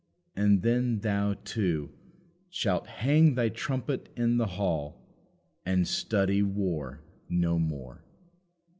[0.35, 1.91] And then thou too
[2.49, 4.99] "Shalt hang thy trumpet in the hall
[5.63, 8.03] And study war no more."